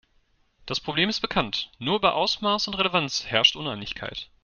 [0.65, 4.31] Das Problem ist bekannt, nur über Ausmaß und Relevanz herrscht Uneinigkeit.